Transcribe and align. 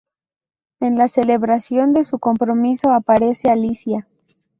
En 0.79 0.95
la 0.97 1.07
celebración 1.07 1.93
de 1.93 2.03
su 2.03 2.17
compromiso, 2.17 2.89
aparece 2.91 3.51
Alicia. 3.51 4.07